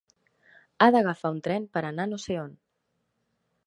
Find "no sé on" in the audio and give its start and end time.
2.15-2.61